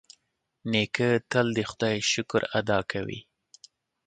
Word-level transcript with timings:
نیکه 0.71 1.09
تل 1.31 1.47
د 1.57 1.59
خدای 1.69 1.97
شکر 2.11 2.41
ادا 2.59 2.79
کوي. 2.91 3.19